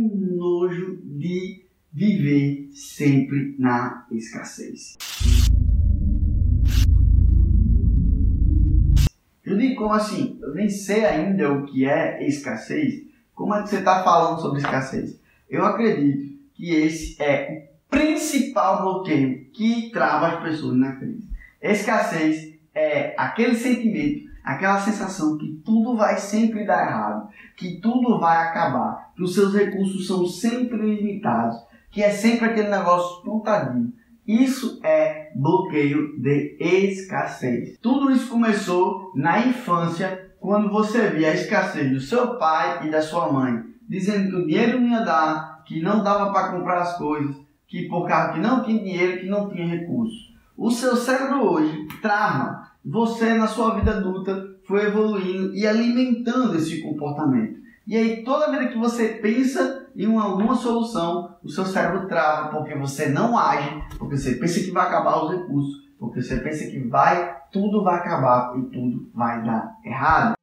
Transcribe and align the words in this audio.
tem 0.00 0.36
nojo 0.36 0.98
de 1.02 1.64
viver 1.92 2.70
sempre 2.72 3.54
na 3.58 4.06
escassez. 4.10 4.96
Eu 9.44 9.58
digo 9.58 9.74
como 9.76 9.92
assim, 9.92 10.38
eu 10.40 10.54
nem 10.54 10.68
sei 10.68 11.04
ainda 11.04 11.52
o 11.52 11.66
que 11.66 11.84
é 11.84 12.26
escassez. 12.26 13.02
Como 13.34 13.54
é 13.54 13.62
que 13.62 13.68
você 13.68 13.78
está 13.78 14.02
falando 14.02 14.40
sobre 14.40 14.60
escassez? 14.60 15.20
Eu 15.48 15.64
acredito 15.64 16.38
que 16.54 16.70
esse 16.70 17.20
é 17.20 17.70
o 17.86 17.90
principal 17.90 18.82
bloqueio 18.82 19.46
que 19.50 19.90
trava 19.90 20.28
as 20.28 20.42
pessoas 20.42 20.76
na 20.76 20.96
crise. 20.96 21.28
Escassez 21.60 22.54
é 22.80 23.14
aquele 23.16 23.54
sentimento, 23.54 24.30
aquela 24.42 24.80
sensação 24.80 25.36
que 25.36 25.60
tudo 25.64 25.96
vai 25.96 26.16
sempre 26.16 26.64
dar 26.64 26.86
errado, 26.86 27.28
que 27.56 27.80
tudo 27.80 28.18
vai 28.18 28.38
acabar, 28.38 29.12
que 29.14 29.22
os 29.22 29.34
seus 29.34 29.54
recursos 29.54 30.06
são 30.06 30.26
sempre 30.26 30.78
limitados, 30.78 31.56
que 31.90 32.02
é 32.02 32.10
sempre 32.10 32.46
aquele 32.46 32.68
negócio 32.68 33.22
pontadinho. 33.22 33.92
Isso 34.26 34.80
é 34.82 35.32
bloqueio 35.34 36.18
de 36.20 36.56
escassez. 36.60 37.78
Tudo 37.82 38.10
isso 38.10 38.30
começou 38.30 39.12
na 39.14 39.46
infância, 39.46 40.30
quando 40.38 40.70
você 40.70 41.10
via 41.10 41.32
a 41.32 41.34
escassez 41.34 41.90
do 41.90 42.00
seu 42.00 42.38
pai 42.38 42.86
e 42.86 42.90
da 42.90 43.02
sua 43.02 43.30
mãe, 43.30 43.62
dizendo 43.86 44.30
que 44.30 44.36
o 44.36 44.46
dinheiro 44.46 44.80
não 44.80 44.88
ia 44.88 45.04
dar, 45.04 45.64
que 45.66 45.82
não 45.82 46.02
dava 46.02 46.32
para 46.32 46.52
comprar 46.52 46.80
as 46.80 46.96
coisas, 46.96 47.36
que 47.66 47.88
por 47.88 48.06
causa 48.08 48.32
que 48.32 48.40
não 48.40 48.62
tinha 48.64 48.82
dinheiro, 48.82 49.20
que 49.20 49.26
não 49.26 49.50
tinha 49.50 49.66
recursos. 49.66 50.30
O 50.56 50.70
seu 50.70 50.94
cérebro 50.94 51.42
hoje 51.42 51.88
trava. 52.02 52.69
Você 52.84 53.34
na 53.34 53.46
sua 53.46 53.74
vida 53.74 53.92
adulta 53.92 54.56
foi 54.64 54.86
evoluindo 54.86 55.54
e 55.54 55.66
alimentando 55.66 56.56
esse 56.56 56.80
comportamento. 56.80 57.60
E 57.86 57.96
aí 57.96 58.24
toda 58.24 58.50
vez 58.50 58.70
que 58.70 58.78
você 58.78 59.08
pensa 59.08 59.88
em 59.96 60.06
uma, 60.06 60.22
alguma 60.22 60.54
solução, 60.54 61.36
o 61.42 61.48
seu 61.48 61.64
cérebro 61.64 62.06
trava 62.06 62.48
porque 62.48 62.74
você 62.74 63.08
não 63.08 63.36
age, 63.36 63.82
porque 63.98 64.16
você 64.16 64.36
pensa 64.36 64.60
que 64.60 64.70
vai 64.70 64.86
acabar 64.86 65.24
os 65.24 65.32
recursos, 65.32 65.90
porque 65.98 66.22
você 66.22 66.36
pensa 66.36 66.70
que 66.70 66.78
vai, 66.88 67.36
tudo 67.52 67.82
vai 67.82 67.96
acabar 67.96 68.56
e 68.58 68.62
tudo 68.70 69.10
vai 69.14 69.42
dar 69.42 69.76
errado. 69.84 70.39